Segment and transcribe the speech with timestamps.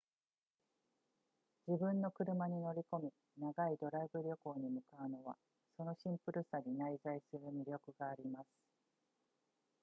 [1.67, 5.37] 自分の車に乗り込み長いドライブ旅行に向かうのは
[5.77, 8.47] そのシンプルさに内在する魅力があります